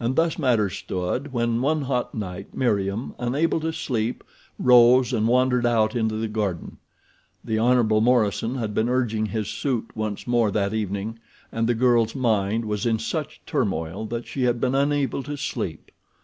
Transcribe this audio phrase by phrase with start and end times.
[0.00, 4.24] And thus matters stood when, one hot night, Meriem, unable to sleep,
[4.58, 6.78] rose and wandered out into the garden.
[7.44, 7.84] The Hon.
[8.02, 11.20] Morison had been urging his suit once more that evening,
[11.52, 15.36] and the girl's mind was in such a turmoil that she had been unable to
[15.36, 15.92] sleep.